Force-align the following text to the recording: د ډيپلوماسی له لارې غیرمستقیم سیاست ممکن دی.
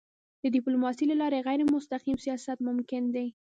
د 0.41 0.43
ډيپلوماسی 0.55 1.05
له 1.11 1.15
لارې 1.21 1.45
غیرمستقیم 1.47 2.17
سیاست 2.25 2.57
ممکن 2.67 3.03
دی. 3.15 3.27